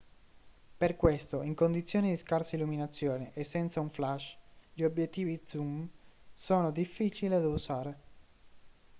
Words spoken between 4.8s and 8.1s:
obiettivi zoom sono difficili da usare